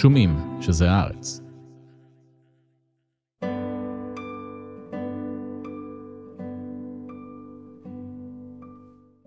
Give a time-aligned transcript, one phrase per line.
[0.00, 1.40] שומעים שזה הארץ.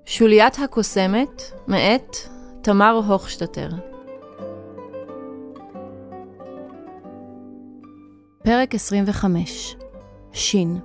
[0.05, 2.15] שוליית הקוסמת, מאת
[2.61, 3.69] תמר הוכשטטר.
[8.43, 9.75] פרק 25
[10.31, 10.79] שין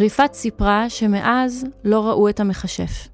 [0.00, 3.08] ריפת סיפרה שמאז לא ראו את המכשף.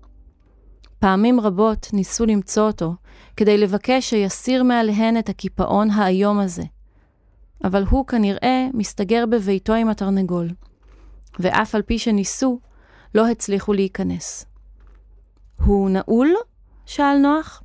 [0.98, 2.94] פעמים רבות ניסו למצוא אותו
[3.36, 6.62] כדי לבקש שיסיר מעליהן את הקיפאון האיום הזה.
[7.64, 10.48] אבל הוא כנראה מסתגר בביתו עם התרנגול,
[11.38, 12.60] ואף על פי שניסו,
[13.14, 14.46] לא הצליחו להיכנס.
[15.64, 16.34] הוא נעול?
[16.86, 17.62] שאל נוח.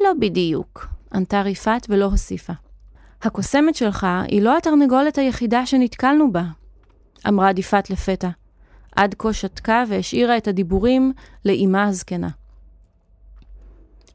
[0.00, 2.52] לא בדיוק, ענתה ריפת ולא הוסיפה.
[3.22, 6.44] הקוסמת שלך היא לא התרנגולת היחידה שנתקלנו בה,
[7.28, 8.28] אמרה עדיפת לפתע.
[8.96, 11.12] עד כה שתקה והשאירה את הדיבורים
[11.44, 12.28] לאמה הזקנה.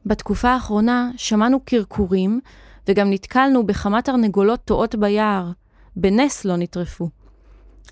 [0.06, 2.40] בתקופה האחרונה שמענו קרקורים,
[2.88, 5.52] וגם נתקלנו בכמה תרנגולות טועות ביער.
[5.96, 7.08] בנס לא נטרפו.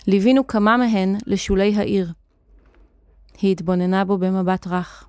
[0.07, 2.13] ליווינו כמה מהן לשולי העיר.
[3.41, 5.09] היא התבוננה בו במבט רך.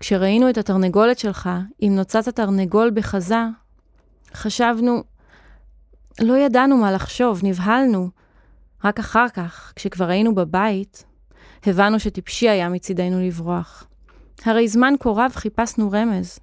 [0.00, 3.44] כשראינו את התרנגולת שלך עם נוצת התרנגול בחזה,
[4.34, 5.02] חשבנו,
[6.20, 8.10] לא ידענו מה לחשוב, נבהלנו.
[8.84, 11.04] רק אחר כך, כשכבר היינו בבית,
[11.66, 13.86] הבנו שטיפשי היה מצידנו לברוח.
[14.44, 16.38] הרי זמן כה רב חיפשנו רמז.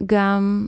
[0.00, 0.66] וגם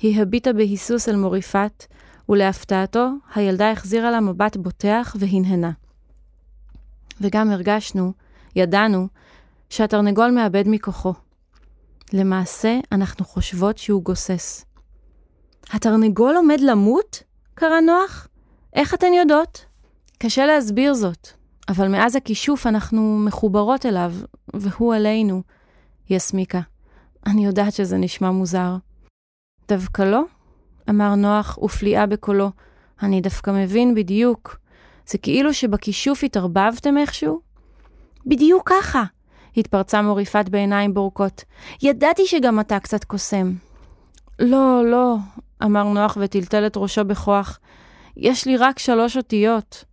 [0.00, 1.86] היא הביטה בהיסוס אל מוריפת,
[2.28, 5.70] ולהפתעתו, הילדה החזירה לה מבט בוטח והנהנה.
[7.20, 8.12] וגם הרגשנו,
[8.56, 9.08] ידענו,
[9.70, 11.14] שהתרנגול מאבד מכוחו.
[12.12, 14.64] למעשה, אנחנו חושבות שהוא גוסס.
[15.70, 17.22] התרנגול עומד למות?
[17.54, 18.28] קרא נוח.
[18.72, 19.64] איך אתן יודעות?
[20.18, 21.28] קשה להסביר זאת,
[21.70, 24.12] אבל מאז הכישוף אנחנו מחוברות אליו,
[24.54, 25.42] והוא עלינו.
[26.08, 26.60] היא הסמיקה.
[27.26, 28.76] אני יודעת שזה נשמע מוזר.
[29.68, 30.22] דווקא לא?
[30.90, 32.50] אמר נוח ופליאה בקולו.
[33.02, 34.56] אני דווקא מבין בדיוק.
[35.06, 37.40] זה כאילו שבכישוף התערבבתם איכשהו?
[38.26, 39.04] בדיוק ככה,
[39.56, 41.44] התפרצה מוריפת בעיניים בורקות.
[41.82, 43.52] ידעתי שגם אתה קצת קוסם.
[44.38, 45.16] לא, לא,
[45.62, 47.58] אמר נוח וטלטל את ראשו בכוח.
[48.16, 49.89] יש לי רק שלוש אותיות.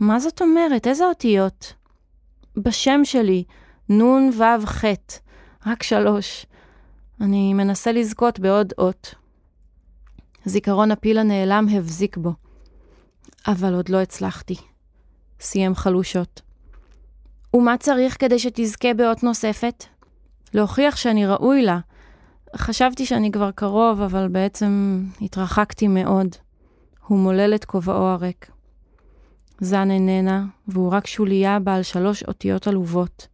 [0.00, 0.86] מה זאת אומרת?
[0.86, 1.74] איזה אותיות?
[2.56, 3.44] בשם שלי,
[3.88, 4.84] נון וו ח,
[5.66, 6.46] רק שלוש.
[7.20, 9.14] אני מנסה לזכות בעוד אות.
[10.44, 12.32] זיכרון הפיל הנעלם הבזיק בו.
[13.46, 14.56] אבל עוד לא הצלחתי.
[15.40, 16.40] סיים חלושות.
[17.54, 19.84] ומה צריך כדי שתזכה באות נוספת?
[20.54, 21.78] להוכיח שאני ראוי לה.
[22.56, 26.36] חשבתי שאני כבר קרוב, אבל בעצם התרחקתי מאוד.
[27.06, 28.53] הוא מולל את כובעו הריק.
[29.60, 33.28] זן איננה, והוא רק שוליה בעל שלוש אותיות עלובות.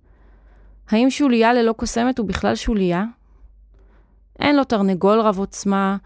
[0.90, 3.04] האם שוליה ללא קוסמת הוא בכלל שוליה?
[4.38, 5.96] אין לו תרנגול רב עוצמה,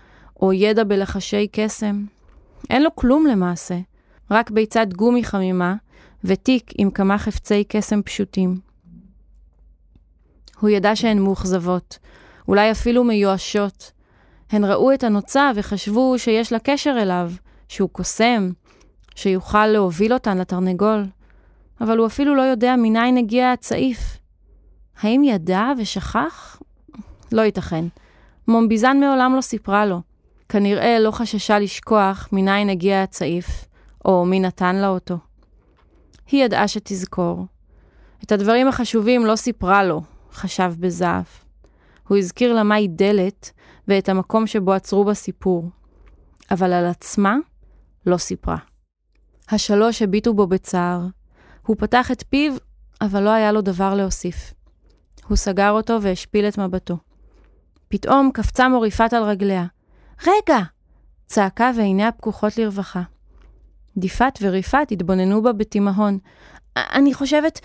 [0.43, 2.05] או ידע בלחשי קסם.
[2.71, 3.79] אין לו כלום למעשה,
[4.31, 5.75] רק ביצת גומי חמימה,
[6.25, 8.61] ותיק עם כמה חפצי קסם פשוטים.
[10.61, 11.99] הוא ידע שהן מאוכזבות,
[12.49, 13.93] אולי אפילו מיואשות.
[14.51, 17.33] הן ראו את הנוצה וחשבו שיש לה קשר אליו,
[17.69, 18.51] שהוא קוסם,
[19.15, 21.07] שיוכל להוביל אותן לתרנגול,
[21.81, 24.19] אבל הוא אפילו לא יודע מניין הגיע הצעיף.
[25.01, 26.63] האם ידע ושכח?
[27.33, 27.85] לא ייתכן.
[28.49, 30.01] מומביזן מעולם לא סיפרה לו.
[30.49, 33.65] כנראה לא חששה לשכוח מניין הגיע הצעיף,
[34.05, 35.19] או מי נתן לה אותו.
[36.31, 37.47] היא ידעה שתזכור.
[38.25, 40.03] את הדברים החשובים לא סיפרה לו,
[40.33, 41.45] חשב בזעף.
[42.09, 43.51] הוא הזכיר לה מהי דלת
[43.89, 45.71] ואת המקום שבו עצרו בסיפור.
[46.51, 47.37] אבל על עצמה
[48.07, 48.57] לא סיפרה.
[49.49, 51.01] השלוש הביטו בו בצער.
[51.67, 52.53] הוא פתח את פיו,
[53.01, 54.55] אבל לא היה לו דבר להוסיף.
[55.29, 56.97] הוא סגר אותו והשפיל את מבטו.
[57.89, 59.67] פתאום קפצה מוריפת על רגליה.
[60.27, 60.59] רגע!
[61.27, 63.03] צעקה ועיניה פקוחות לרווחה.
[63.97, 66.19] דיפת וריפת התבוננו בה בתימהון.
[66.77, 67.61] אני חושבת,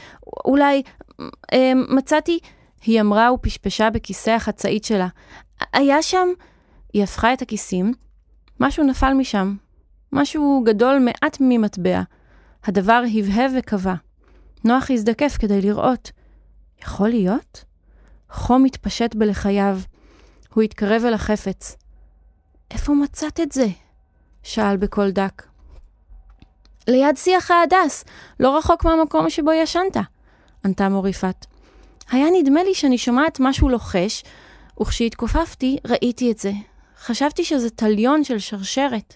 [0.45, 0.83] אולי,
[1.53, 2.39] אה, מצאתי,
[2.81, 5.07] היא אמרה ופשפשה בכיסא החצאית שלה.
[5.73, 6.27] היה שם,
[6.93, 7.93] היא הפכה את הכיסים,
[8.59, 9.55] משהו נפל משם,
[10.11, 12.01] משהו גדול מעט ממטבע.
[12.63, 13.93] הדבר הבהב וקבע.
[14.63, 16.11] נוח הזדקף כדי לראות.
[16.81, 17.63] יכול להיות?
[18.29, 19.79] חום התפשט בלחייו.
[20.53, 21.75] הוא התקרב אל החפץ.
[22.71, 23.67] איפה מצאת את זה?
[24.43, 25.43] שאל בקול דק.
[26.87, 28.05] ליד שיח ההדס,
[28.39, 29.97] לא רחוק מהמקום שבו ישנת,
[30.65, 31.45] ענתה מוריפת.
[32.11, 34.23] היה נדמה לי שאני שומעת משהו לוחש,
[34.81, 36.51] וכשהתכופפתי ראיתי את זה.
[36.99, 39.15] חשבתי שזה טליון של שרשרת.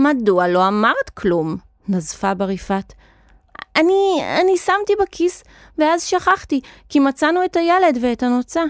[0.00, 1.56] מדוע לא אמרת כלום?
[1.88, 2.92] נזפה בריפת.
[3.76, 5.44] אני, אני שמתי בכיס,
[5.78, 8.62] ואז שכחתי, כי מצאנו את הילד ואת הנוצה.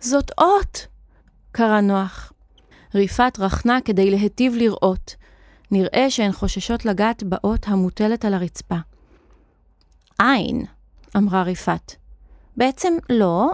[0.00, 0.86] זאת אות!
[1.52, 2.32] קרא נוח.
[2.94, 5.14] ריפת רכנה כדי להיטיב לראות.
[5.70, 8.76] נראה שהן חוששות לגעת באות המוטלת על הרצפה.
[10.18, 10.64] עין,
[11.16, 11.92] אמרה ריפת.
[12.56, 13.50] בעצם לא,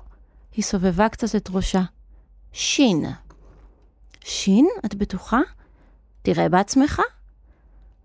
[0.53, 1.83] היא סובבה קצת את ראשה.
[2.53, 3.05] שין.
[4.25, 4.69] שין?
[4.87, 5.41] את בטוחה?
[6.35, 7.03] תראה בעצמך.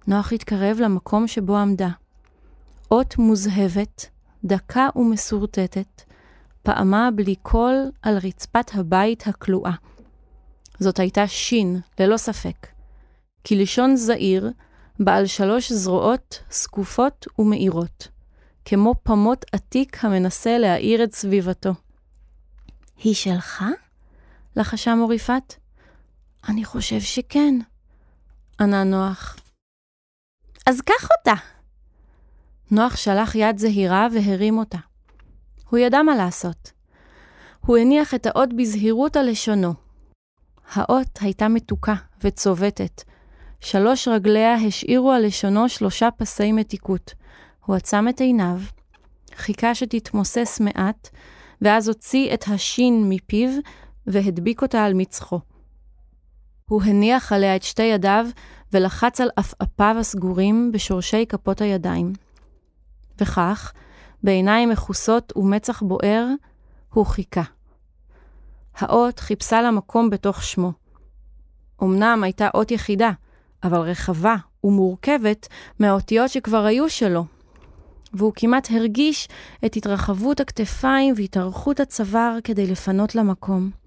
[0.07, 1.89] נוח התקרב למקום שבו עמדה.
[2.91, 4.09] אות מוזהבת,
[4.43, 6.01] דקה ומסורטטת,
[6.61, 9.71] פעמה בלי קול על רצפת הבית הכלואה.
[10.79, 12.67] זאת הייתה שין, ללא ספק.
[13.47, 14.51] כלשון זעיר,
[14.99, 18.07] בעל שלוש זרועות זקופות ומאירות,
[18.65, 21.73] כמו פמות עתיק המנסה להאיר את סביבתו.
[22.97, 23.63] היא שלך?
[24.55, 25.53] לחשה מוריפת.
[26.49, 27.55] אני חושב שכן,
[28.59, 29.35] ענה נוח.
[30.65, 31.33] אז קח אותה.
[32.71, 34.77] נוח שלח יד זהירה והרים אותה.
[35.69, 36.71] הוא ידע מה לעשות.
[37.65, 39.73] הוא הניח את האות בזהירות על לשונו.
[40.73, 43.03] האות הייתה מתוקה וצובטת.
[43.61, 47.13] שלוש רגליה השאירו על לשונו שלושה פסי מתיקות.
[47.65, 48.59] הוא עצם את עיניו,
[49.35, 51.09] חיכה שתתמוסס מעט,
[51.61, 53.49] ואז הוציא את השין מפיו
[54.07, 55.39] והדביק אותה על מצחו.
[56.73, 58.25] הוא הניח עליה את שתי ידיו
[58.71, 62.13] ולחץ על עפעפיו הסגורים בשורשי כפות הידיים.
[63.21, 63.73] וכך,
[64.23, 66.27] בעיניים מכוסות ומצח בוער,
[66.93, 67.41] הוא חיכה.
[68.77, 70.71] האות חיפשה לה מקום בתוך שמו.
[71.83, 73.11] אמנם הייתה אות יחידה,
[73.63, 75.47] אבל רחבה ומורכבת
[75.79, 77.25] מהאותיות שכבר היו שלו,
[78.13, 79.27] והוא כמעט הרגיש
[79.65, 83.82] את התרחבות הכתפיים והתארכות הצוואר כדי לפנות למקום.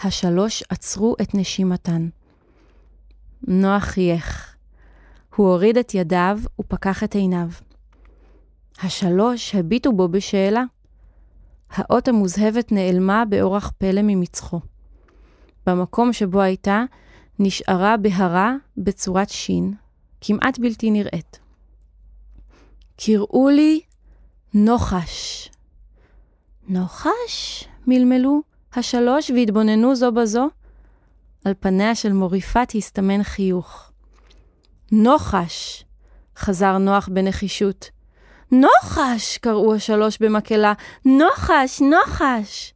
[0.00, 2.08] השלוש עצרו את נשימתן.
[3.48, 4.56] נוח חייך.
[5.36, 7.48] הוא הוריד את ידיו ופקח את עיניו.
[8.82, 10.64] השלוש הביטו בו בשאלה.
[11.70, 14.60] האות המוזהבת נעלמה באורח פלא ממצחו.
[15.66, 16.84] במקום שבו הייתה,
[17.38, 19.74] נשארה בהרה בצורת שין,
[20.20, 21.38] כמעט בלתי נראית.
[22.96, 23.80] קראו לי
[24.54, 25.48] נוחש.
[26.68, 27.64] נוחש?
[27.86, 28.42] מלמלו
[28.74, 30.48] השלוש והתבוננו זו בזו.
[31.44, 33.90] על פניה של מוריפת הסתמן חיוך.
[34.92, 35.84] נוחש!
[36.36, 37.90] חזר נוח בנחישות.
[38.52, 39.38] נוחש!
[39.38, 40.72] קראו השלוש במקהלה.
[41.04, 41.80] נוחש!
[41.80, 42.74] נוחש!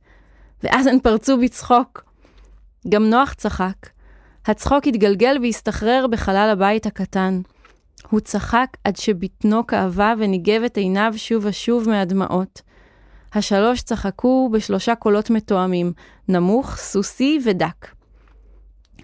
[0.62, 2.04] ואז הן פרצו בצחוק.
[2.88, 3.88] גם נוח צחק.
[4.46, 7.40] הצחוק התגלגל והסתחרר בחלל הבית הקטן.
[8.10, 12.62] הוא צחק עד שבטנו כאבה וניגב את עיניו שוב ושוב מהדמעות.
[13.34, 15.93] השלוש צחקו בשלושה קולות מתואמים,
[16.28, 17.87] נמוך, סוסי ודק.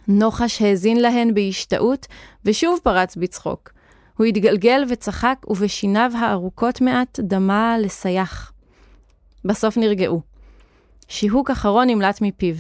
[0.09, 2.07] נוחש האזין להן בהשתאות,
[2.45, 3.73] ושוב פרץ בצחוק.
[4.17, 8.53] הוא התגלגל וצחק, ובשיניו הארוכות מעט דמה לסייח.
[9.45, 10.21] בסוף נרגעו.
[11.09, 12.55] שיהוק אחרון נמלט מפיו.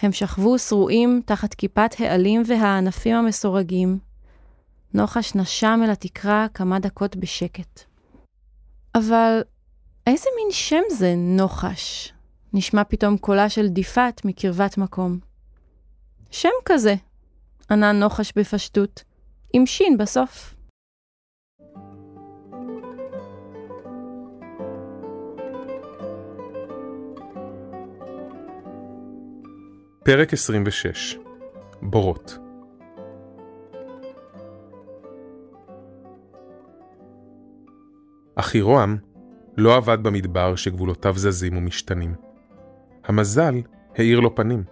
[0.00, 3.98] הם שכבו שרועים תחת כיפת העלים והענפים המסורגים.
[4.94, 7.80] נוחש נשם אל התקרה כמה דקות בשקט.
[8.94, 9.40] אבל
[10.06, 12.12] איזה מין שם זה נוחש?
[12.52, 15.18] נשמע פתאום קולה של דיפת מקרבת מקום.
[16.30, 16.94] שם כזה,
[17.70, 19.04] ענה נוחש בפשטות,
[19.52, 20.54] עם שין בסוף.
[30.04, 31.16] פרק 26
[31.82, 32.38] בורות
[38.36, 39.05] אחירועם
[39.56, 42.14] לא עבד במדבר שגבולותיו זזים ומשתנים.
[43.04, 43.54] המזל
[43.94, 44.64] האיר לו פנים.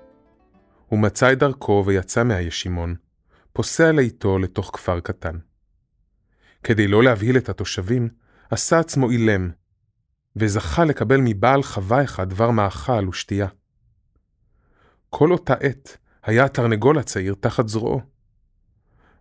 [0.87, 2.95] הוא מצא את דרכו ויצא מהישימון,
[3.53, 5.39] פוסע לאיתו לתוך כפר קטן.
[6.63, 8.09] כדי לא להבהיל את התושבים,
[8.51, 9.51] עשה עצמו אילם,
[10.37, 13.47] וזכה לקבל מבעל חווה אחד דבר מאכל ושתייה.
[15.11, 18.01] כל אותה עת היה התרנגול הצעיר תחת זרועו.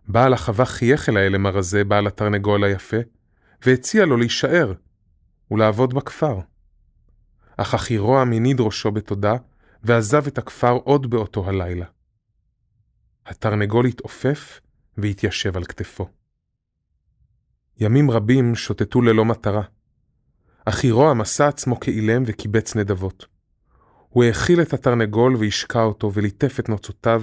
[0.08, 2.96] בעל החווה חייך אל האלם הרזה, בעל התרנגול היפה,
[3.66, 4.72] והציע לו להישאר
[5.50, 6.38] ולעבוד בכפר.
[7.56, 9.34] אך אחירוע מניד ראשו בתודה,
[9.82, 11.86] ועזב את הכפר עוד באותו הלילה.
[13.26, 14.60] התרנגול התעופף
[14.98, 16.08] והתיישב על כתפו.
[17.80, 19.62] ימים רבים שוטטו ללא מטרה.
[20.64, 23.26] אחירוע מסע עצמו כאילם וקיבץ נדבות.
[24.08, 27.22] הוא האכיל את התרנגול והשקע אותו וליטף את נוצותיו,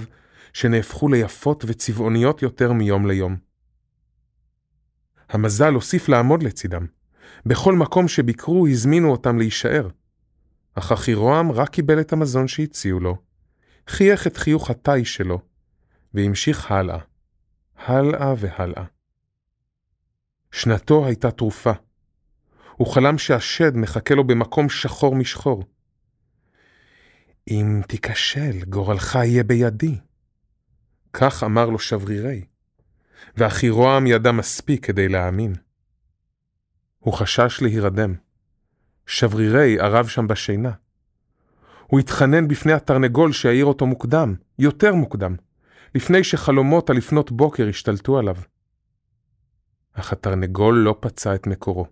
[0.52, 3.36] שנהפכו ליפות וצבעוניות יותר מיום ליום.
[5.28, 6.86] המזל הוסיף לעמוד לצידם.
[7.46, 9.88] בכל מקום שביקרו הזמינו אותם להישאר.
[10.74, 13.16] אך אחירועם רק קיבל את המזון שהציעו לו,
[13.88, 15.38] חייך את חיוך התאי שלו,
[16.14, 16.98] והמשיך הלאה,
[17.76, 18.84] הלאה והלאה.
[20.52, 21.72] שנתו הייתה תרופה.
[22.76, 25.64] הוא חלם שהשד מחכה לו במקום שחור משחור.
[27.50, 29.98] אם תיכשל, גורלך יהיה בידי.
[31.12, 32.44] כך אמר לו שברירי,
[33.36, 35.54] ואחירועם ידע מספיק כדי להאמין.
[37.02, 38.14] הוא חשש להירדם.
[39.06, 40.70] שברירי ערב שם בשינה.
[41.86, 45.36] הוא התחנן בפני התרנגול שיעיר אותו מוקדם, יותר מוקדם,
[45.94, 48.36] לפני שחלומות על לפנות בוקר השתלטו עליו.
[49.94, 51.86] אך התרנגול לא פצע את מקורו.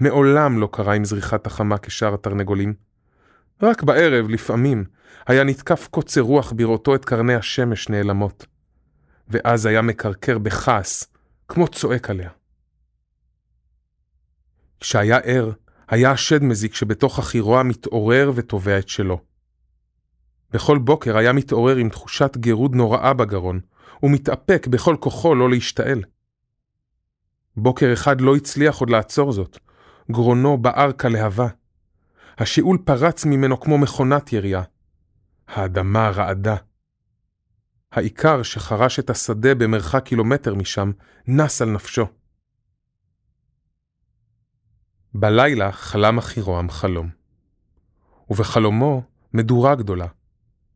[0.00, 2.74] מעולם לא קרה עם זריחת החמה כשאר התרנגולים.
[3.62, 4.84] רק בערב, לפעמים,
[5.26, 8.46] היה נתקף קוצר רוח בראותו את קרני השמש נעלמות.
[9.28, 11.04] ואז היה מקרקר בכעס,
[11.48, 12.30] כמו צועק עליה.
[14.84, 15.50] כשהיה ער,
[15.88, 19.20] היה השד מזיק שבתוך החירוע מתעורר ותובע את שלו.
[20.50, 23.60] בכל בוקר היה מתעורר עם תחושת גירוד נוראה בגרון,
[24.02, 26.02] ומתאפק בכל כוחו לא להשתעל.
[27.56, 29.58] בוקר אחד לא הצליח עוד לעצור זאת,
[30.10, 31.48] גרונו בער כלהבה.
[32.38, 34.62] השאול פרץ ממנו כמו מכונת ירייה.
[35.48, 36.56] האדמה רעדה.
[37.92, 40.90] העיקר שחרש את השדה במרחק קילומטר משם,
[41.26, 42.06] נס על נפשו.
[45.16, 47.10] בלילה חלם אחירועם חלום.
[48.30, 49.02] ובחלומו
[49.32, 50.06] מדורה גדולה,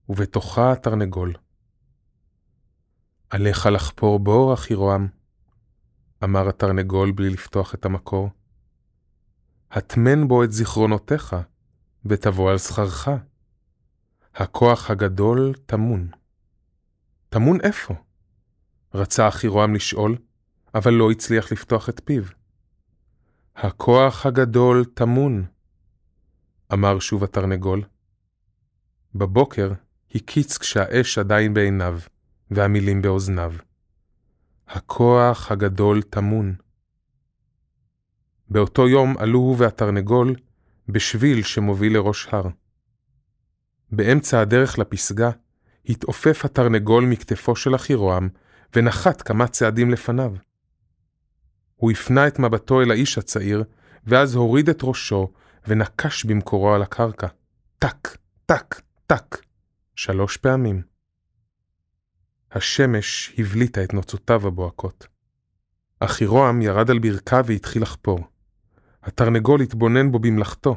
[0.08, 1.34] ובתוכה תרנגול.
[3.30, 5.08] עליך לחפור בור, אחירועם,
[6.24, 8.30] אמר התרנגול בלי לפתוח את המקור.
[9.70, 11.36] הטמן בו את זיכרונותיך,
[12.04, 13.08] ותבוא על שכרך.
[14.34, 16.10] הכוח הגדול טמון.
[17.28, 17.94] טמון איפה?
[18.94, 20.16] רצה אחירועם לשאול,
[20.74, 22.37] אבל לא הצליח לפתוח את פיו.
[23.60, 25.44] הכוח הגדול טמון,
[26.72, 27.82] אמר שוב התרנגול.
[29.14, 29.72] בבוקר
[30.14, 32.00] הקיץ כשהאש עדיין בעיניו,
[32.50, 33.54] והמילים באוזניו.
[34.68, 36.54] הכוח הגדול טמון.
[38.50, 40.34] באותו יום עלו הוא והתרנגול
[40.88, 42.48] בשביל שמוביל לראש הר.
[43.92, 45.30] באמצע הדרך לפסגה
[45.88, 48.28] התעופף התרנגול מכתפו של אחירועם
[48.76, 50.47] ונחת כמה צעדים לפניו.
[51.78, 53.64] הוא הפנה את מבטו אל האיש הצעיר,
[54.04, 55.32] ואז הוריד את ראשו
[55.66, 57.26] ונקש במקורו על הקרקע.
[57.78, 58.16] טק,
[58.46, 59.38] טק, טק,
[59.94, 60.82] שלוש פעמים.
[62.52, 65.06] השמש הבליטה את נוצותיו הבוהקות.
[66.00, 68.18] אחירועם ירד על ברכיו והתחיל לחפור.
[69.02, 70.76] התרנגול התבונן בו במלאכתו.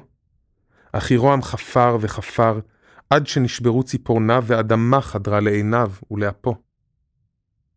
[0.92, 2.60] אחירועם חפר וחפר,
[3.10, 6.56] עד שנשברו ציפורניו ואדמה חדרה לעיניו ולאפו.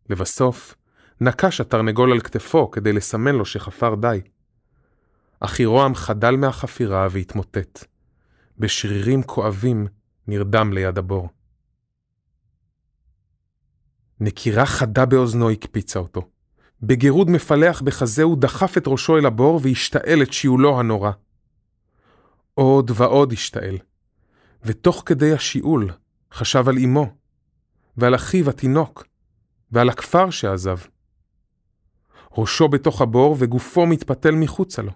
[0.09, 0.75] לבסוף,
[1.21, 4.21] נקש התרנגול על כתפו כדי לסמן לו שחפר די.
[5.39, 7.85] אחירועם חדל מהחפירה והתמוטט.
[8.59, 9.87] בשרירים כואבים
[10.27, 11.29] נרדם ליד הבור.
[14.19, 16.29] נקירה חדה באוזנו הקפיצה אותו.
[16.81, 21.11] בגירוד מפלח בחזהו דחף את ראשו אל הבור והשתעל את שיעולו הנורא.
[22.53, 23.77] עוד ועוד השתעל,
[24.63, 25.89] ותוך כדי השיעול
[26.33, 27.07] חשב על אמו,
[27.97, 29.05] ועל אחיו התינוק,
[29.71, 30.77] ועל הכפר שעזב.
[32.37, 34.91] ראשו בתוך הבור וגופו מתפתל מחוצה לו.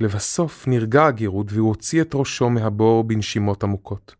[0.00, 4.14] לבסוף נרגע הגירוד והוא הוציא את ראשו מהבור בנשימות עמוקות.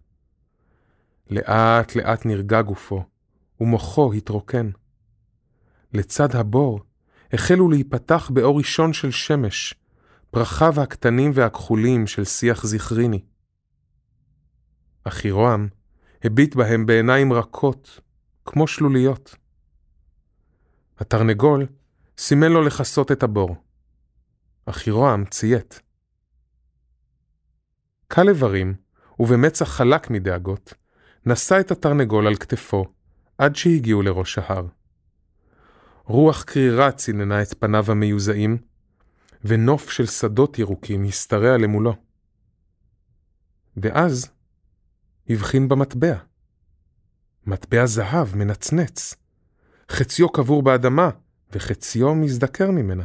[1.30, 3.04] לאט לאט נרגע גופו,
[3.61, 4.70] ומוחו התרוקן.
[5.94, 6.80] לצד הבור
[7.32, 9.75] החלו להיפתח באור ראשון של שמש,
[10.30, 13.25] פרחיו הקטנים והכחולים של שיח זכריני.
[15.04, 15.68] אחירועם
[16.25, 18.00] הביט בהם בעיניים רכות,
[18.44, 19.37] כמו שלוליות.
[20.99, 21.66] התרנגול
[22.25, 23.57] סימן לו לכסות את הבור.
[24.67, 25.81] אחירועם ציית.
[28.09, 28.75] קל איברים,
[29.19, 30.75] ובמצח חלק מדאגות,
[31.26, 32.85] נשא את התרנגול על כתפו,
[33.38, 34.67] עד שהגיעו לראש ההר.
[36.05, 38.59] רוח קרירה ציננה את פניו המיוזעים,
[39.45, 41.95] ונוף של שדות ירוקים השתרע למולו.
[43.76, 44.31] ואז
[45.29, 46.14] הבחין במטבע.
[47.47, 49.14] מטבע זהב מנצנץ,
[49.91, 51.11] חציו קבור באדמה,
[51.52, 53.04] וחציו מזדקר ממנה.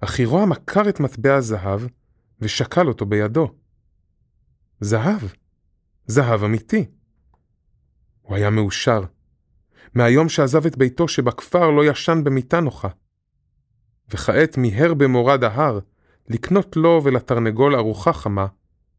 [0.00, 1.80] אחירו עקר את מטבע הזהב,
[2.40, 3.54] ושקל אותו בידו.
[4.80, 5.20] זהב,
[6.06, 6.86] זהב אמיתי.
[8.22, 9.02] הוא היה מאושר.
[9.94, 12.88] מהיום שעזב את ביתו שבכפר לא ישן במיטה נוחה.
[14.08, 15.78] וכעת מיהר במורד ההר
[16.28, 18.46] לקנות לו ולתרנגול ארוחה חמה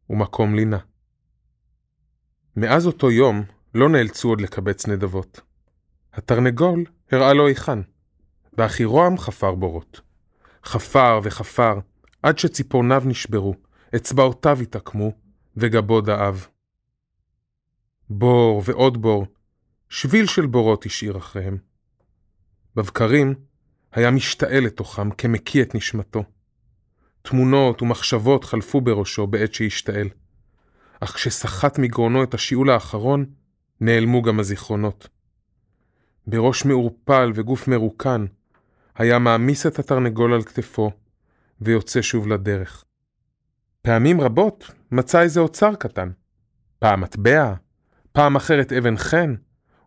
[0.10, 0.78] ומקום לינה.
[2.56, 3.44] מאז אותו יום
[3.76, 5.42] לא נאלצו עוד לקבץ נדבות.
[6.14, 7.80] התרנגול הראה לו היכן,
[8.54, 10.02] והחירועם חפר בורות.
[10.66, 11.80] חפר וחפר,
[12.24, 13.56] עד שציפורניו נשברו,
[13.96, 15.12] אצבעותיו התעקמו,
[15.58, 16.48] וגבו דאב.
[18.10, 19.26] בור ועוד בור,
[19.90, 21.58] שביל של בורות השאיר אחריהם.
[22.76, 23.34] בבקרים
[23.92, 26.24] היה משתעל לתוכם כמקיא את נשמתו.
[27.22, 30.10] תמונות ומחשבות חלפו בראשו בעת שהשתעל.
[31.00, 33.26] אך כשסחט מגרונו את השיעול האחרון,
[33.82, 35.08] נעלמו גם הזיכרונות.
[36.28, 38.26] בראש מעורפל וגוף מרוקן,
[38.96, 40.92] היה מעמיס את התרנגול על כתפו,
[41.62, 42.84] ויוצא שוב לדרך.
[43.82, 46.10] פעמים רבות מצא איזה אוצר קטן.
[46.80, 47.54] פעם מטבע,
[48.12, 49.36] פעם אחרת אבן חן,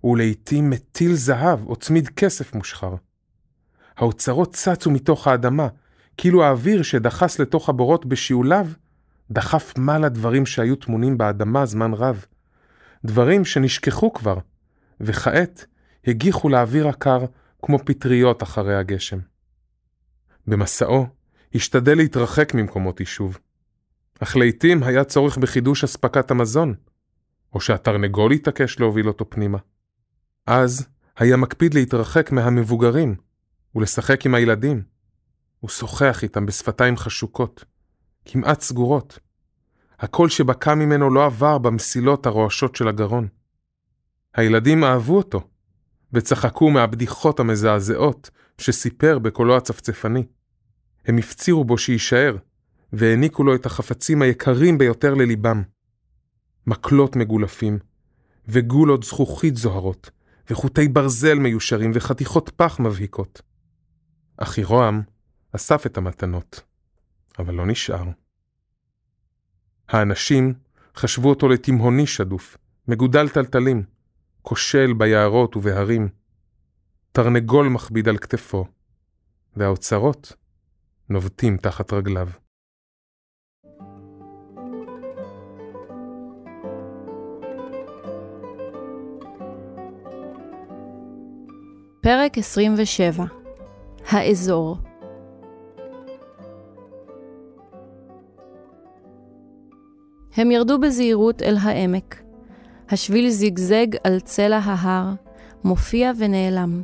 [0.04, 2.94] ולעיתים מטיל זהב או צמיד כסף מושחר.
[3.96, 5.68] האוצרות צצו מתוך האדמה,
[6.16, 8.66] כאילו האוויר שדחס לתוך הבורות בשיעוליו,
[9.30, 12.24] דחף מעלה דברים שהיו טמונים באדמה זמן רב.
[13.04, 14.38] דברים שנשכחו כבר,
[15.00, 15.64] וכעת
[16.06, 17.24] הגיחו לאוויר הקר
[17.66, 19.18] כמו פטריות אחרי הגשם.
[20.46, 21.06] במסעו
[21.54, 23.38] השתדל להתרחק ממקומות יישוב,
[24.20, 26.74] אך לעתים היה צורך בחידוש אספקת המזון,
[27.52, 29.58] או שהתרנגול התעקש להוביל אותו פנימה.
[30.46, 33.16] אז היה מקפיד להתרחק מהמבוגרים
[33.74, 34.82] ולשחק עם הילדים.
[35.60, 37.64] הוא שוחח איתם בשפתיים חשוקות,
[38.24, 39.18] כמעט סגורות.
[39.98, 43.28] הקול שבקע ממנו לא עבר במסילות הרועשות של הגרון.
[44.34, 45.48] הילדים אהבו אותו,
[46.14, 50.26] וצחקו מהבדיחות המזעזעות שסיפר בקולו הצפצפני.
[51.06, 52.36] הם הפצירו בו שיישאר,
[52.92, 55.62] והעניקו לו את החפצים היקרים ביותר לליבם.
[56.66, 57.78] מקלות מגולפים,
[58.48, 60.10] וגולות זכוכית זוהרות,
[60.50, 63.42] וחוטי ברזל מיושרים, וחתיכות פח מבהיקות.
[64.36, 65.02] אך ירועם
[65.52, 66.60] אסף את המתנות,
[67.38, 68.04] אבל לא נשאר.
[69.88, 70.54] האנשים
[70.96, 72.56] חשבו אותו לתימהוני שדוף,
[72.88, 73.82] מגודל טלטלים,
[74.46, 76.08] כושל ביערות ובהרים.
[77.12, 78.64] תרנגול מכביד על כתפו,
[79.56, 80.32] והאוצרות
[81.08, 82.28] נובטים תחת רגליו.
[92.02, 93.24] פרק 27
[94.08, 94.78] האזור
[100.36, 102.23] הם ירדו בזהירות אל העמק.
[102.90, 105.12] השביל זיגזג על צלע ההר,
[105.64, 106.82] מופיע ונעלם.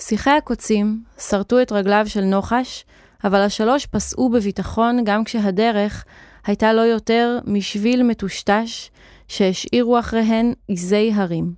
[0.00, 2.84] שיחי הקוצים שרטו את רגליו של נוחש,
[3.24, 6.04] אבל השלוש פסעו בביטחון גם כשהדרך
[6.46, 8.90] הייתה לא יותר משביל מטושטש
[9.28, 11.54] שהשאירו אחריהן עיזי הרים.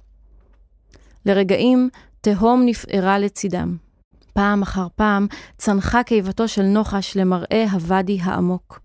[1.26, 1.88] לרגעים
[2.20, 3.76] תהום נפערה לצידם.
[4.32, 5.26] פעם אחר פעם
[5.58, 8.80] צנחה קיבתו של נוחש למראה הוואדי העמוק.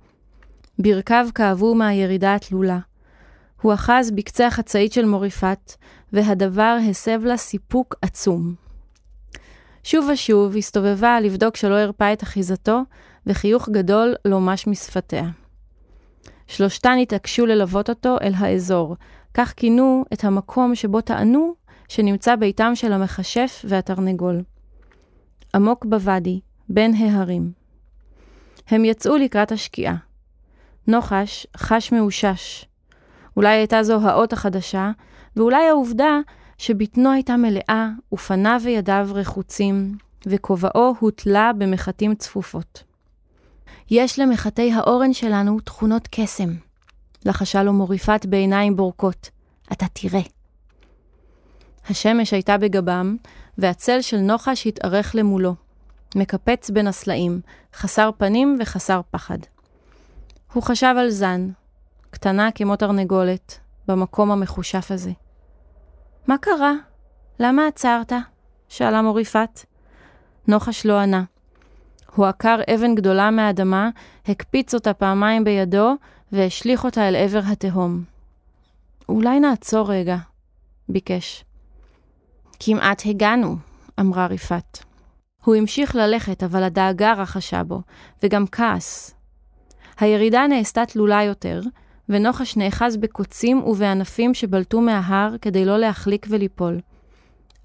[0.80, 2.80] ברכיו כאבו מהירידה התלולה.
[3.66, 5.74] הוא אחז בקצה החצאית של מוריפת,
[6.14, 8.56] והדבר הסב לה סיפוק עצום.
[9.84, 12.82] שוב ושוב הסתובבה לבדוק שלא הרפה את אחיזתו,
[13.26, 15.30] וחיוך גדול לא מש משפתיה.
[16.48, 18.96] שלושתן התעקשו ללוות אותו אל האזור,
[19.34, 21.54] כך כינו את המקום שבו טענו
[21.88, 24.44] שנמצא ביתם של המכשף והתרנגול.
[25.56, 27.52] עמוק בוואדי, בין ההרים.
[28.68, 29.96] הם יצאו לקראת השקיעה.
[30.88, 32.66] נוחש חש מאושש.
[33.38, 34.92] אולי הייתה זו האות החדשה,
[35.36, 36.20] ואולי העובדה
[36.58, 42.84] שבטנו הייתה מלאה, ופניו וידיו רחוצים, וכובעו הוטלה במחטים צפופות.
[43.92, 46.50] יש למחטי האורן שלנו תכונות קסם,
[47.26, 49.30] לחשה לו מוריפת בעיניים בורקות.
[49.72, 50.22] אתה תראה.
[51.90, 53.16] השמש הייתה בגבם,
[53.58, 55.56] והצל של נוחש התארך למולו,
[56.16, 57.42] מקפץ בין הסלעים,
[57.74, 59.38] חסר פנים וחסר פחד.
[60.54, 61.50] הוא חשב על זן,
[62.16, 65.12] קטנה כמו תרנגולת, במקום המחושף הזה.
[66.28, 66.74] מה קרה?
[67.40, 68.14] למה עצרת?
[68.70, 69.60] שאלה מוריפת.
[70.48, 71.24] נוחש לא ענה.
[72.16, 73.90] הוא עקר אבן גדולה מהאדמה,
[74.28, 75.94] הקפיץ אותה פעמיים בידו,
[76.32, 78.04] והשליך אותה אל עבר התהום.
[79.10, 80.18] אולי נעצור רגע,
[80.90, 81.46] ביקש.
[82.60, 83.56] כמעט הגענו,
[84.00, 84.80] אמרה ריפת.
[85.44, 87.82] הוא המשיך ללכת, אבל הדאגה רחשה בו,
[88.24, 89.16] וגם כעס.
[90.00, 91.62] הירידה נעשתה תלולה יותר,
[92.10, 96.80] ונוחש נאחז בקוצים ובענפים שבלטו מההר כדי לא להחליק וליפול.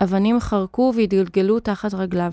[0.03, 2.33] אבנים חרקו והתגלגלו תחת רגליו.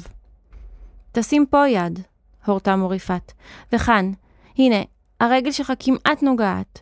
[1.12, 2.00] תשים פה יד,
[2.46, 3.32] הורתה מוריפת.
[3.74, 4.12] וכאן,
[4.58, 4.76] הנה,
[5.20, 6.82] הרגל שלך כמעט נוגעת.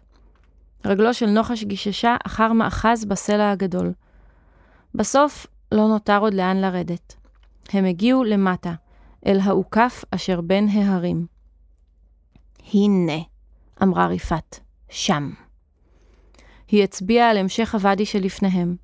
[0.85, 3.93] רגלו של נוחש גיששה אחר מאחז בסלע הגדול.
[4.95, 7.15] בסוף לא נותר עוד לאן לרדת.
[7.69, 8.73] הם הגיעו למטה,
[9.25, 11.25] אל האוכף אשר בין ההרים.
[12.73, 13.17] הנה,
[13.83, 14.59] אמרה ריפת,
[14.89, 15.31] שם.
[16.67, 18.75] היא הצביעה על המשך הוואדי שלפניהם.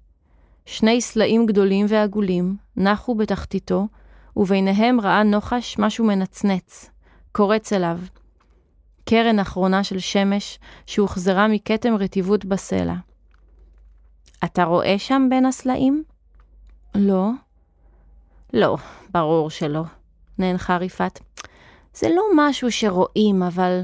[0.65, 3.87] שני סלעים גדולים ועגולים נחו בתחתיתו,
[4.37, 6.89] וביניהם ראה נוחש משהו מנצנץ,
[7.31, 7.99] קורץ אליו.
[9.05, 12.95] קרן אחרונה של שמש שהוחזרה מכתם רטיבות בסלע.
[14.43, 16.03] אתה רואה שם בין הסלעים?
[16.95, 17.29] לא.
[18.53, 18.77] לא,
[19.11, 19.83] ברור שלא,
[20.37, 21.19] נאנחה ריפת.
[21.93, 23.81] זה לא משהו שרואים, אבל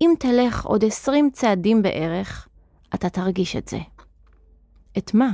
[0.00, 2.48] אם תלך עוד עשרים צעדים בערך,
[2.94, 3.78] אתה תרגיש את זה.
[4.98, 5.30] את מה?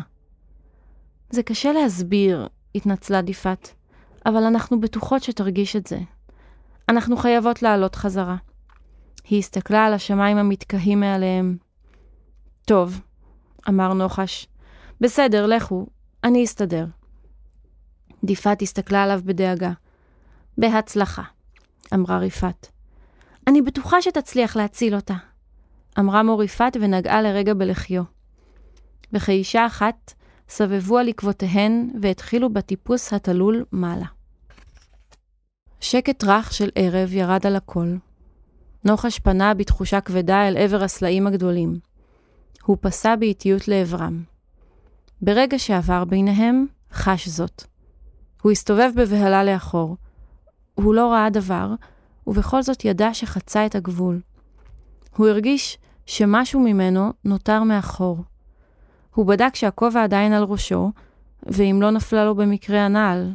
[1.30, 3.68] זה קשה להסביר, התנצלה דיפת,
[4.26, 5.98] אבל אנחנו בטוחות שתרגיש את זה.
[6.88, 8.36] אנחנו חייבות לעלות חזרה.
[9.28, 11.56] היא הסתכלה על השמיים המתקהים מעליהם.
[12.64, 13.00] טוב,
[13.68, 14.46] אמר נוחש.
[15.00, 15.86] בסדר, לכו,
[16.24, 16.86] אני אסתדר.
[18.24, 19.72] דיפת הסתכלה עליו בדאגה.
[20.58, 21.22] בהצלחה,
[21.94, 22.73] אמרה ריפת.
[23.46, 25.14] אני בטוחה שתצליח להציל אותה,
[25.98, 28.02] אמרה מוריפת ונגעה לרגע בלחיו.
[29.12, 30.14] וכאישה אחת,
[30.48, 34.06] סבבו על עקבותיהן והתחילו בטיפוס התלול מעלה.
[35.80, 37.96] שקט רך של ערב ירד על הכל.
[38.84, 41.78] נוחש פנה בתחושה כבדה אל עבר הסלעים הגדולים.
[42.64, 44.22] הוא פסע באיטיות לעברם.
[45.22, 47.64] ברגע שעבר ביניהם, חש זאת.
[48.42, 49.96] הוא הסתובב בבהלה לאחור.
[50.74, 51.74] הוא לא ראה דבר,
[52.26, 54.20] ובכל זאת ידע שחצה את הגבול.
[55.16, 58.18] הוא הרגיש שמשהו ממנו נותר מאחור.
[59.14, 60.92] הוא בדק שהכובע עדיין על ראשו,
[61.42, 63.32] ואם לא נפלה לו במקרה הנעל.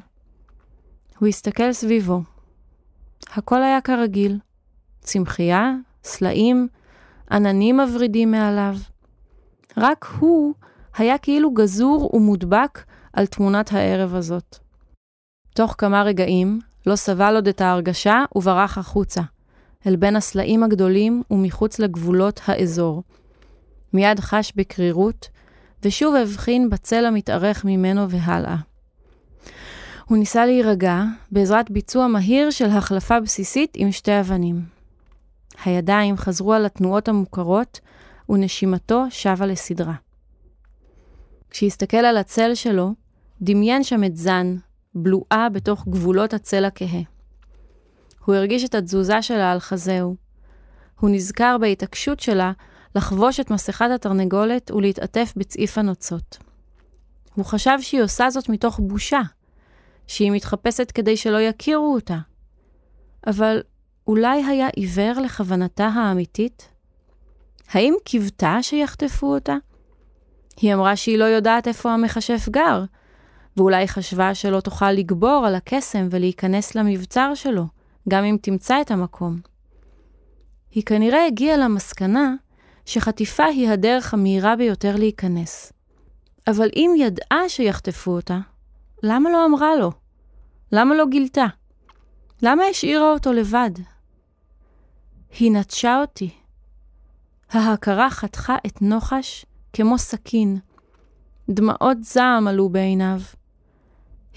[1.20, 2.22] הוא הסתכל סביבו.
[3.34, 4.40] הכל היה כרגיל.
[5.00, 5.74] צמחייה,
[6.04, 6.68] סלעים,
[7.32, 8.76] עננים מברידים מעליו.
[9.78, 10.54] רק הוא
[10.98, 14.58] היה כאילו גזור ומודבק על תמונת הערב הזאת.
[15.54, 19.22] תוך כמה רגעים לא סבל עוד את ההרגשה וברח החוצה,
[19.88, 23.04] אל בין הסלעים הגדולים ומחוץ לגבולות האזור.
[23.94, 25.28] מיד חש בקרירות,
[25.84, 28.56] ושוב הבחין בצל המתארך ממנו והלאה.
[30.06, 34.62] הוא ניסה להירגע בעזרת ביצוע מהיר של החלפה בסיסית עם שתי אבנים.
[35.66, 37.80] הידיים חזרו על התנועות המוכרות,
[38.30, 39.96] ונשימתו שבה לסדרה.
[41.50, 42.94] כשהסתכל על הצל שלו,
[43.42, 44.56] דמיין שם את זן,
[45.04, 47.02] בלועה בתוך גבולות הצל הכהה.
[48.26, 50.16] הוא הרגיש את התזוזה שלה על חזהו.
[51.00, 52.52] הוא נזכר בהתעקשות שלה
[52.96, 56.38] לחבוש את מסכת התרנגולת ולהתעטף בצעיף הנוצות.
[57.36, 59.22] הוא חשב שהיא עושה זאת מתוך בושה,
[60.08, 62.18] שהיא מתחפשת כדי שלא יכירו אותה.
[63.28, 63.62] אבל
[64.08, 66.70] אולי היה עיוור לכוונתה האמיתית?
[67.72, 69.56] האם קיוותה שיחטפו אותה?
[70.58, 72.84] היא אמרה שהיא לא יודעת איפה המכשף גר,
[73.60, 77.66] ואולי חשבה שלא תוכל לגבור על הקסם ולהיכנס למבצר שלו,
[78.10, 79.40] גם אם תמצא את המקום.
[80.72, 82.34] היא כנראה הגיעה למסקנה
[82.86, 85.74] שחטיפה היא הדרך המהירה ביותר להיכנס.
[86.48, 88.40] אבל אם ידעה שיחטפו אותה,
[89.04, 89.92] למה לא אמרה לו?
[90.72, 91.46] למה לא גילתה?
[92.42, 93.72] למה השאירה אותו לבד?
[95.40, 96.30] היא נטשה אותי.
[97.52, 100.60] ההכרה חתכה את נוחש כמו סכין.
[101.50, 103.20] דמעות זעם עלו בעיניו.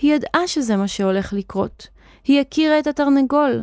[0.03, 1.87] היא ידעה שזה מה שהולך לקרות.
[2.25, 3.63] היא הכירה את התרנגול.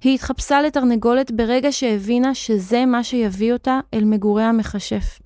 [0.00, 5.18] היא התחפשה לתרנגולת ברגע שהבינה שזה מה שיביא אותה אל מגורי המכשף.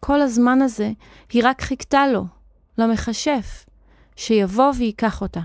[0.00, 0.92] כל הזמן הזה
[1.30, 2.24] היא רק חיכתה לו,
[2.78, 3.66] למכשף,
[4.16, 5.40] שיבוא וייקח אותה.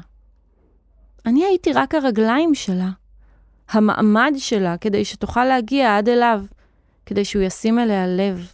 [1.25, 2.89] אני הייתי רק הרגליים שלה,
[3.69, 6.41] המעמד שלה, כדי שתוכל להגיע עד אליו,
[7.05, 8.51] כדי שהוא ישים אליה לב.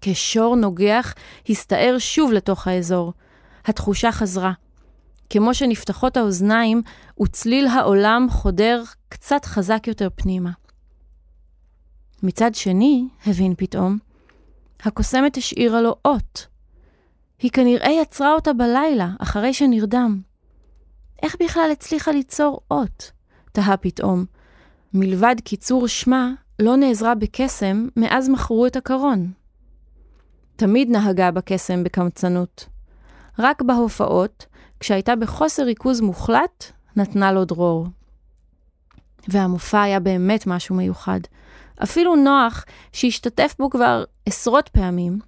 [0.00, 1.14] כשור נוגח
[1.48, 3.12] הסתער שוב לתוך האזור.
[3.66, 4.52] התחושה חזרה.
[5.30, 6.82] כמו שנפתחות האוזניים
[7.22, 10.50] וצליל העולם חודר קצת חזק יותר פנימה.
[12.22, 13.98] מצד שני, הבין פתאום,
[14.82, 16.46] הקוסמת השאירה לו אות.
[17.38, 20.20] היא כנראה יצרה אותה בלילה, אחרי שנרדם.
[21.22, 23.12] איך בכלל הצליחה ליצור אות?
[23.52, 24.24] תהה פתאום.
[24.94, 29.32] מלבד קיצור שמה, לא נעזרה בקסם מאז מכרו את הקרון.
[30.56, 32.66] תמיד נהגה בקסם בקמצנות.
[33.38, 34.46] רק בהופעות,
[34.80, 37.86] כשהייתה בחוסר ריכוז מוחלט, נתנה לו דרור.
[39.28, 41.20] והמופע היה באמת משהו מיוחד.
[41.82, 45.18] אפילו נוח, שהשתתף בו כבר עשרות פעמים,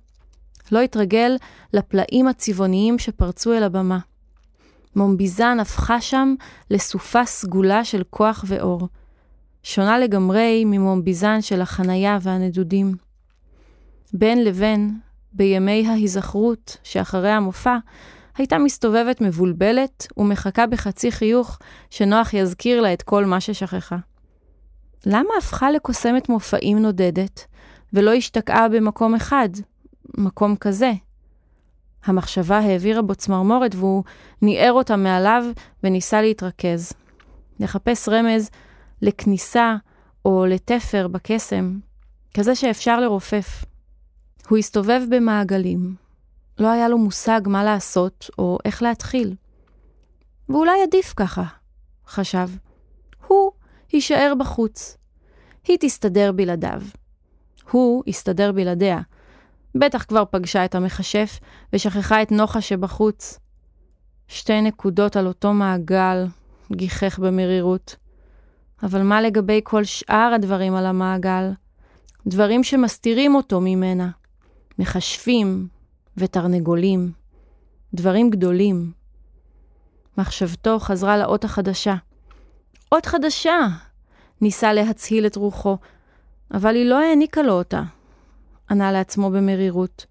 [0.72, 1.36] לא התרגל
[1.72, 3.98] לפלאים הצבעוניים שפרצו אל הבמה.
[4.96, 6.34] מומביזן הפכה שם
[6.70, 8.88] לסופה סגולה של כוח ואור,
[9.62, 12.94] שונה לגמרי ממומביזן של החנייה והנדודים.
[14.12, 14.98] בין לבין,
[15.32, 17.76] בימי ההיזכרות שאחרי המופע,
[18.36, 21.58] הייתה מסתובבת מבולבלת ומחכה בחצי חיוך
[21.90, 23.96] שנוח יזכיר לה את כל מה ששכחה.
[25.06, 27.44] למה הפכה לקוסמת מופעים נודדת,
[27.92, 29.48] ולא השתקעה במקום אחד,
[30.18, 30.92] מקום כזה?
[32.04, 34.04] המחשבה העבירה בו צמרמורת והוא
[34.42, 35.44] ניער אותה מעליו
[35.84, 36.92] וניסה להתרכז.
[37.60, 38.50] לחפש רמז
[39.02, 39.76] לכניסה
[40.24, 41.78] או לתפר בקסם,
[42.34, 43.64] כזה שאפשר לרופף.
[44.48, 45.94] הוא הסתובב במעגלים.
[46.58, 49.34] לא היה לו מושג מה לעשות או איך להתחיל.
[50.48, 51.44] ואולי עדיף ככה,
[52.06, 52.48] חשב.
[53.26, 53.52] הוא
[53.92, 54.96] יישאר בחוץ.
[55.64, 56.82] היא תסתדר בלעדיו.
[57.70, 59.00] הוא הסתדר בלעדיה.
[59.74, 61.38] בטח כבר פגשה את המכשף
[61.72, 63.38] ושכחה את נוחה שבחוץ.
[64.28, 66.26] שתי נקודות על אותו מעגל,
[66.72, 67.96] גיחך במרירות.
[68.82, 71.50] אבל מה לגבי כל שאר הדברים על המעגל?
[72.26, 74.10] דברים שמסתירים אותו ממנה.
[74.78, 75.68] מכשפים
[76.16, 77.12] ותרנגולים.
[77.94, 78.92] דברים גדולים.
[80.18, 81.94] מחשבתו חזרה לאות החדשה.
[82.92, 83.58] אות חדשה!
[84.40, 85.76] ניסה להצהיל את רוחו,
[86.54, 87.82] אבל היא לא העניקה לו אותה.
[88.70, 90.06] ענה לעצמו במרירות.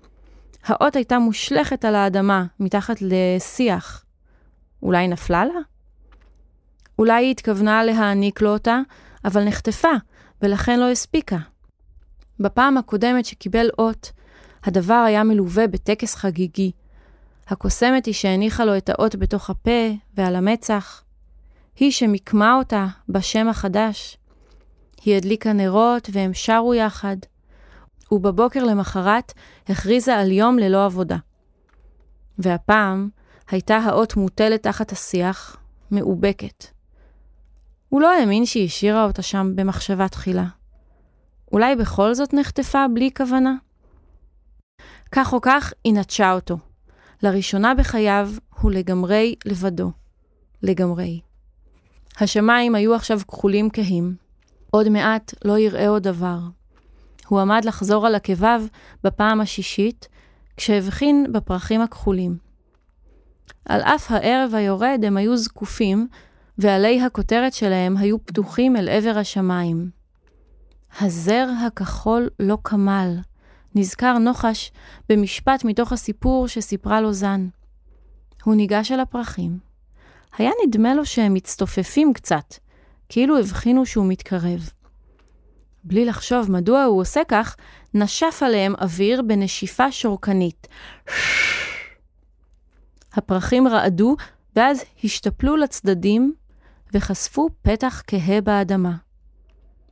[0.66, 4.06] האות הייתה מושלכת על האדמה, מתחת לשיח.
[4.82, 5.60] אולי נפלה לה?
[7.00, 8.80] אולי היא התכוונה להעניק לו אותה,
[9.26, 9.92] אבל נחטפה,
[10.42, 11.38] ולכן לא הספיקה.
[12.40, 14.12] בפעם הקודמת שקיבל אות,
[14.68, 16.72] הדבר היה מלווה בטקס חגיגי.
[17.48, 21.04] הקוסמת היא שהניחה לו את האות בתוך הפה ועל המצח.
[21.76, 24.18] היא שמיקמה אותה בשם החדש.
[25.06, 27.18] היא הדליקה נרות והם שרו יחד.
[28.12, 29.34] ובבוקר למחרת
[29.68, 31.18] הכריזה על יום ללא עבודה.
[32.40, 33.10] והפעם
[33.50, 35.58] הייתה האות מוטלת תחת השיח,
[35.92, 36.66] מאובקת.
[37.90, 40.46] הוא לא האמין שהיא השאירה אותה שם במחשבה תחילה.
[41.52, 43.56] אולי בכל זאת נחטפה בלי כוונה?
[45.12, 46.58] כך או כך, היא נטשה אותו.
[47.24, 48.30] לראשונה בחייו
[48.62, 49.92] הוא לגמרי לבדו.
[50.64, 51.22] לגמרי.
[52.20, 54.16] השמיים היו עכשיו כחולים כהים.
[54.72, 56.40] עוד מעט לא יראה עוד דבר.
[57.28, 58.64] הוא עמד לחזור על עקביו
[59.04, 60.08] בפעם השישית,
[60.58, 62.38] כשהבחין בפרחים הכחולים.
[63.66, 66.08] על אף הערב היורד הם היו זקופים,
[66.58, 69.90] ועלי הכותרת שלהם היו פתוחים אל עבר השמיים.
[71.02, 73.18] הזר הכחול לא כמל,
[73.78, 74.72] נזכר נוחש
[75.10, 77.48] במשפט מתוך הסיפור שסיפרה לו זן.
[78.44, 79.60] הוא ניגש אל הפרחים.
[80.38, 82.54] היה נדמה לו שהם מצטופפים קצת,
[83.10, 84.70] כאילו הבחינו שהוא מתקרב.
[85.84, 87.56] בלי לחשוב מדוע הוא עושה כך,
[87.94, 90.68] נשף עליהם אוויר בנשיפה שורקנית.
[93.14, 94.16] הפרחים רעדו,
[94.56, 96.34] ואז השתפלו לצדדים
[96.94, 98.96] וחשפו פתח כהה באדמה.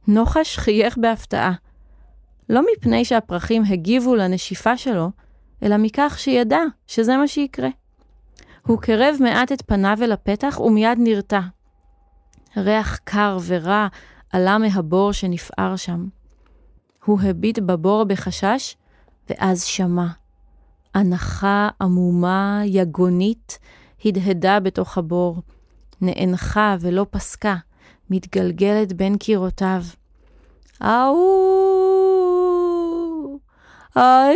[0.08, 1.54] נוחש חייך בהפתעה.
[2.50, 5.10] לא מפני שהפרחים הגיבו לנשיפה שלו,
[5.64, 7.70] אלא מכך שידע שזה מה שיקרה.
[8.68, 11.42] הוא קרב מעט את פניו אל הפתח ומיד נרתע.
[12.58, 13.88] ריח קר ורע
[14.32, 16.08] עלה מהבור שנפער שם.
[17.06, 18.76] הוא הביט בבור בחשש,
[19.30, 20.08] ואז שמע.
[20.94, 23.60] הנחה עמומה, יגונית,
[24.06, 25.42] הדהדה בתוך הבור.
[26.02, 27.56] נאנחה ולא פסקה,
[28.10, 29.84] מתגלגלת בין קירותיו.
[30.84, 32.50] אהו!
[33.98, 34.36] אהי!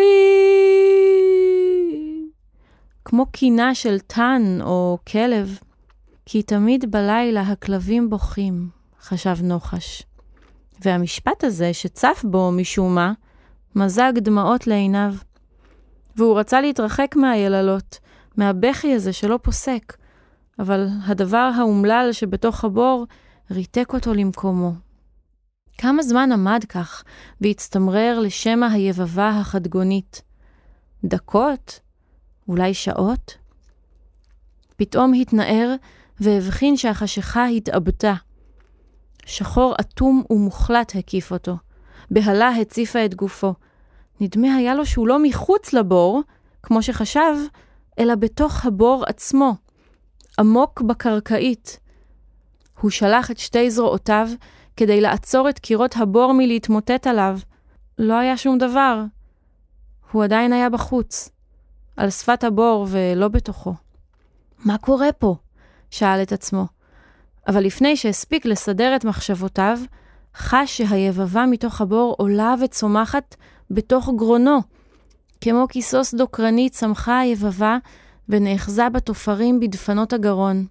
[3.05, 5.59] כמו קינה של טן או כלב.
[6.25, 8.69] כי תמיד בלילה הכלבים בוכים,
[9.01, 10.03] חשב נוחש.
[10.81, 13.13] והמשפט הזה, שצף בו משום מה,
[13.75, 15.13] מזג דמעות לעיניו.
[16.15, 17.99] והוא רצה להתרחק מהיללות,
[18.37, 19.97] מהבכי הזה שלא פוסק,
[20.59, 23.05] אבל הדבר האומלל שבתוך הבור
[23.51, 24.71] ריתק אותו למקומו.
[25.81, 27.03] כמה זמן עמד כך
[27.41, 30.21] והצטמרר לשמע היבבה החדגונית?
[31.03, 31.79] דקות?
[32.47, 33.37] אולי שעות?
[34.75, 35.75] פתאום התנער
[36.19, 38.13] והבחין שהחשיכה התעבתה.
[39.25, 41.57] שחור אטום ומוחלט הקיף אותו.
[42.11, 43.53] בהלה הציפה את גופו.
[44.21, 46.21] נדמה היה לו שהוא לא מחוץ לבור,
[46.63, 47.35] כמו שחשב,
[47.99, 49.55] אלא בתוך הבור עצמו,
[50.39, 51.79] עמוק בקרקעית.
[52.79, 54.29] הוא שלח את שתי זרועותיו
[54.79, 57.39] כדי לעצור את קירות הבור מלהתמוטט עליו.
[57.97, 59.03] לא היה שום דבר.
[60.11, 61.29] הוא עדיין היה בחוץ,
[61.97, 63.73] על שפת הבור ולא בתוכו.
[64.65, 65.35] מה קורה פה?
[65.91, 66.65] שאל את עצמו.
[67.47, 69.79] אבל לפני שהספיק לסדר את מחשבותיו,
[70.35, 73.35] חש שהיבבה מתוך הבור עולה וצומחת
[73.71, 74.59] בתוך גרונו.
[75.41, 77.77] כמו כיסוס דוקרני צמחה היבבה
[78.29, 80.65] ונאחזה בתופרים בדפנות הגרון.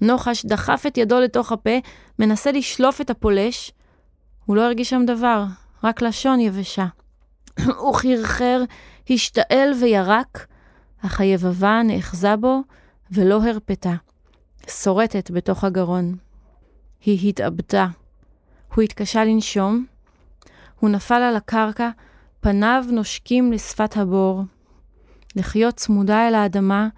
[0.00, 1.78] נוחש דחף את ידו לתוך הפה,
[2.18, 3.72] מנסה לשלוף את הפולש.
[4.46, 5.44] הוא לא הרגיש שם דבר,
[5.84, 6.86] רק לשון יבשה.
[7.78, 8.62] הוא חרחר,
[9.10, 10.46] השתעל וירק,
[11.06, 12.60] אך היבבה נאחזה בו
[13.10, 13.94] ולא הרפתה.
[14.68, 16.16] שורטת בתוך הגרון.
[17.04, 17.86] היא התאבדה.
[18.74, 19.86] הוא התקשה לנשום.
[20.80, 21.90] הוא נפל על הקרקע,
[22.40, 24.42] פניו נושקים לשפת הבור.
[25.36, 26.88] לחיות צמודה אל האדמה,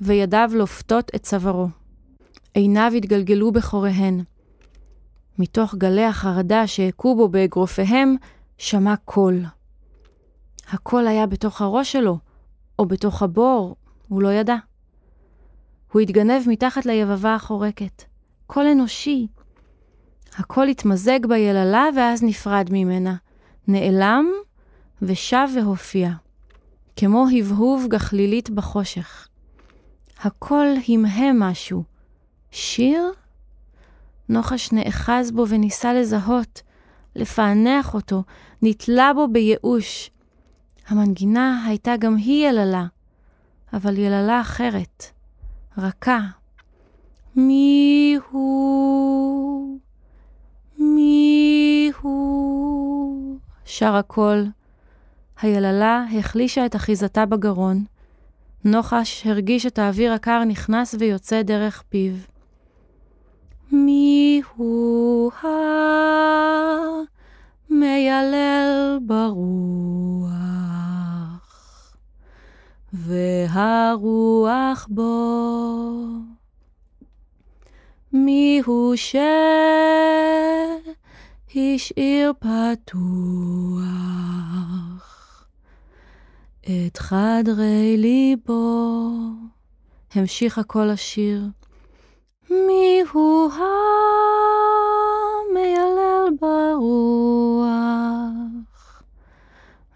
[0.00, 1.68] וידיו לופתות את צווארו.
[2.58, 4.20] עיניו התגלגלו בחוריהן.
[5.38, 8.16] מתוך גלי החרדה שהכו בו באגרופיהם,
[8.58, 9.44] שמע קול.
[10.72, 12.18] הקול היה בתוך הראש שלו,
[12.78, 13.76] או בתוך הבור,
[14.08, 14.56] הוא לא ידע.
[15.92, 18.02] הוא התגנב מתחת ליבבה החורקת.
[18.46, 19.26] קול אנושי.
[20.36, 23.16] הקול התמזג ביללה ואז נפרד ממנה.
[23.68, 24.26] נעלם
[25.02, 26.10] ושב והופיע,
[26.96, 29.28] כמו הבהוב גחלילית בחושך.
[30.20, 31.97] הקול המהם משהו.
[32.50, 33.12] שיר?
[34.28, 36.62] נוחש נאחז בו וניסה לזהות,
[37.16, 38.22] לפענח אותו,
[38.62, 40.10] נתלה בו בייאוש.
[40.88, 42.86] המנגינה הייתה גם היא יללה,
[43.72, 45.04] אבל יללה אחרת,
[45.78, 46.20] רכה.
[47.36, 49.78] מי הוא?
[50.78, 53.38] מי הוא?
[53.64, 54.46] שר הקול.
[55.40, 57.84] היללה החלישה את אחיזתה בגרון.
[58.64, 62.12] נוחש הרגיש את האוויר הקר נכנס ויוצא דרך פיו.
[63.72, 65.30] מי הוא
[67.70, 70.38] המיילל ברוח,
[72.92, 75.08] והרוח בו?
[78.12, 78.96] מי הוא
[81.56, 83.78] שהשאיר פתוח
[86.62, 89.10] את חדרי ליבו?
[90.14, 91.42] המשיך הקול השיר.
[92.50, 93.50] מי הוא
[95.50, 97.82] המיילל ברוח,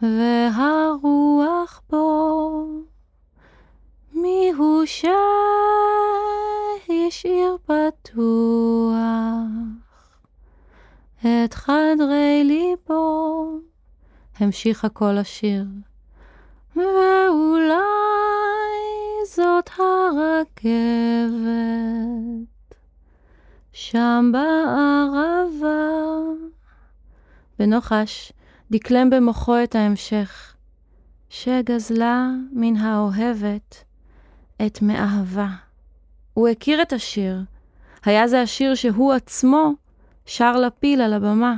[0.02, 2.66] והרוח בו?
[4.12, 4.84] מי הוא
[6.86, 8.92] שהשאיר פתוח
[11.20, 13.58] את חדרי ליבו?
[14.38, 15.64] המשיך הקול השיר.
[16.76, 17.82] ואולי
[19.26, 20.72] זאת הרכבת,
[23.72, 25.88] שם בערבה.
[27.58, 28.32] ונוחש
[28.70, 30.54] דקלם במוחו את ההמשך,
[31.28, 33.84] שגזלה מן האוהבת
[34.66, 35.48] את מאהבה.
[36.34, 37.40] הוא הכיר את השיר,
[38.04, 39.72] היה זה השיר שהוא עצמו
[40.26, 41.56] שר לפיל על הבמה.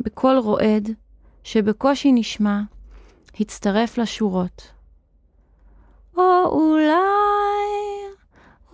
[0.00, 0.90] בקול רועד,
[1.44, 2.60] שבקושי נשמע,
[3.40, 4.72] הצטרף לשורות.
[6.16, 6.96] או אולי,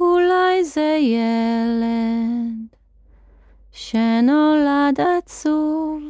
[0.01, 2.77] אולי זה ילד
[3.72, 6.03] שנולד עצוב,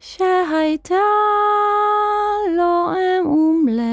[0.00, 0.94] שהייתה
[2.56, 3.84] לו אם אומללת,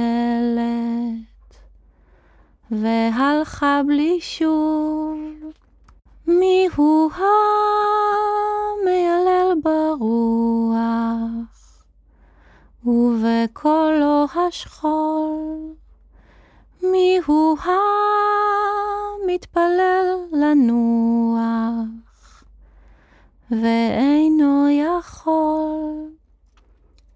[2.71, 5.17] והלכה בלי שוב.
[6.27, 7.11] מי הוא
[8.81, 11.40] המיילל ברוח,
[12.85, 15.73] ובקולו השכול.
[16.83, 17.57] מי הוא
[19.23, 21.85] המתפלל לנוח,
[23.51, 26.09] ואינו יכול.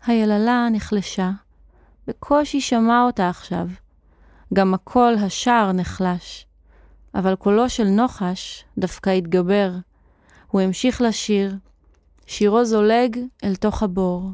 [0.06, 1.32] היללה נחלשה,
[2.08, 3.67] בקושי שמע אותה עכשיו.
[4.54, 6.45] גם הקול השער נחלש,
[7.15, 9.71] אבל קולו של נוחש דווקא התגבר.
[10.47, 11.56] הוא המשיך לשיר,
[12.28, 14.30] שירו זולג אל תוך הבור.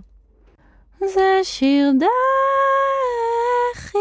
[1.05, 3.97] זה שיר דחי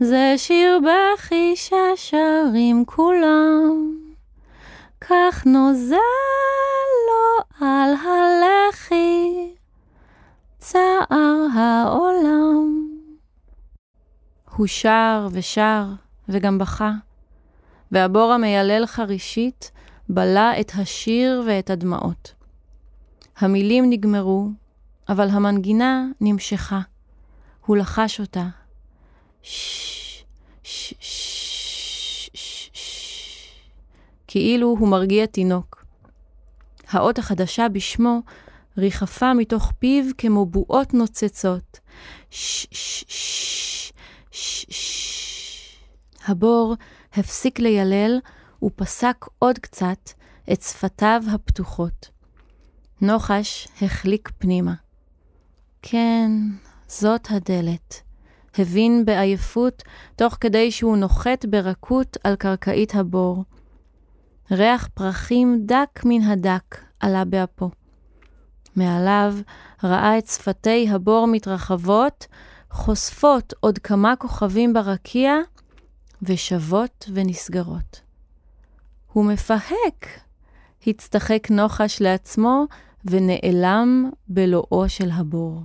[0.00, 3.96] זה שיר בכי ששרים כולם,
[5.00, 5.96] כך נוזל
[7.08, 9.52] לו על הלחי
[10.58, 12.88] צער העולם.
[14.56, 15.84] הוא שר ושר
[16.28, 16.92] וגם בכה,
[17.92, 19.70] והבור המיילל חרישית
[20.08, 22.34] בלע את השיר ואת הדמעות.
[23.38, 24.48] המילים נגמרו,
[25.08, 26.80] אבל המנגינה נמשכה.
[27.66, 28.46] הוא לחש אותה,
[34.26, 35.84] כאילו הוא מרגיע תינוק.
[36.90, 38.22] האות החדשה בשמו
[38.78, 41.80] ריחפה מתוך פיו כמו בועות נוצצות.
[46.26, 46.74] הבור
[47.12, 48.18] הפסיק לילל
[48.62, 50.10] ופסק עוד קצת
[50.52, 52.08] את שפתיו הפתוחות.
[53.00, 54.74] נוחש החליק פנימה.
[55.82, 56.30] כן,
[56.88, 58.02] זאת הדלת.
[58.58, 59.82] הבין בעייפות,
[60.16, 63.44] תוך כדי שהוא נוחת ברכות על קרקעית הבור.
[64.50, 67.70] ריח פרחים דק מן הדק עלה באפו.
[68.76, 69.34] מעליו
[69.84, 72.26] ראה את שפתי הבור מתרחבות,
[72.70, 75.34] חושפות עוד כמה כוכבים ברקיע,
[76.22, 78.00] ושבות ונסגרות.
[79.12, 80.06] הוא מפהק,
[80.86, 82.64] הצטחק נוחש לעצמו,
[83.10, 85.62] ונעלם בלואו של הבור.